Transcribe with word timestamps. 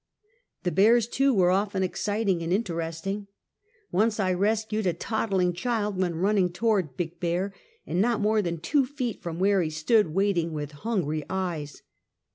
The 0.63 0.71
bears, 0.71 1.05
too, 1.05 1.31
were 1.31 1.51
often 1.51 1.83
exciting 1.83 2.41
and 2.41 2.51
interesting. 2.51 3.27
Once 3.91 4.19
I 4.19 4.33
rescued 4.33 4.87
a 4.87 4.93
toddling 4.93 5.53
child 5.53 5.95
when 6.01 6.15
running 6.15 6.51
towards" 6.51 6.93
big 6.97 7.19
bear," 7.19 7.53
and 7.85 8.01
not 8.01 8.19
more 8.19 8.41
than 8.41 8.59
two 8.59 8.83
feet 8.87 9.21
from 9.21 9.37
where 9.37 9.61
he 9.61 9.69
stood 9.69 10.07
waiting 10.15 10.53
with 10.53 10.71
hungry 10.71 11.23
eyes. 11.29 11.83